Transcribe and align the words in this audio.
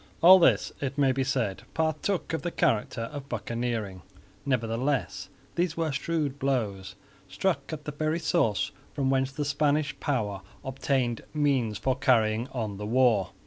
All 0.23 0.39
this, 0.39 0.71
it 0.81 0.97
may 0.97 1.11
be 1.11 1.23
said, 1.23 1.61
partook 1.75 2.33
of 2.33 2.41
the 2.41 2.49
character 2.49 3.01
of 3.13 3.29
buccaneering, 3.29 4.01
nevertheless 4.47 5.29
these 5.53 5.77
were 5.77 5.91
shrewd 5.91 6.39
blows 6.39 6.95
struck 7.29 7.71
at 7.71 7.85
the 7.85 7.91
very 7.91 8.17
source 8.17 8.71
from 8.95 9.11
whence 9.11 9.31
the 9.31 9.45
Spanish 9.45 9.95
power 9.99 10.41
obtained 10.65 11.21
means 11.35 11.77
for 11.77 11.95
carrying 11.95 12.47
on 12.47 12.77
the 12.77 12.87
war. 12.87 13.29